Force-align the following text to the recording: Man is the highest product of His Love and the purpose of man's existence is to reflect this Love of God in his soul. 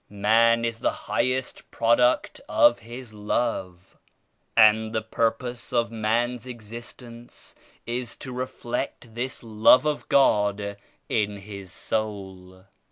Man 0.09 0.65
is 0.65 0.79
the 0.79 0.89
highest 1.05 1.69
product 1.69 2.41
of 2.49 2.79
His 2.79 3.13
Love 3.13 3.97
and 4.57 4.95
the 4.95 5.03
purpose 5.03 5.71
of 5.71 5.91
man's 5.91 6.47
existence 6.47 7.53
is 7.85 8.15
to 8.15 8.33
reflect 8.33 9.13
this 9.13 9.43
Love 9.43 9.85
of 9.85 10.09
God 10.09 10.75
in 11.07 11.37
his 11.37 11.71
soul. 11.71 12.65